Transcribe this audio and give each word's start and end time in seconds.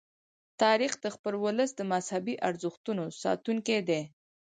تاریخ 0.61 0.91
د 1.03 1.05
خپل 1.15 1.33
ولس 1.45 1.69
د 1.75 1.81
مذهبي 1.93 2.35
ارزښتونو 2.47 3.03
ساتونکی 3.23 3.79
دی. 3.89 4.01